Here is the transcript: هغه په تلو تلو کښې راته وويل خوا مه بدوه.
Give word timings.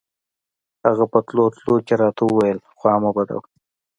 هغه 0.85 1.05
په 1.11 1.19
تلو 1.27 1.45
تلو 1.57 1.75
کښې 1.85 1.95
راته 2.01 2.21
وويل 2.25 2.59
خوا 2.77 2.93
مه 3.03 3.11
بدوه. 3.15 3.41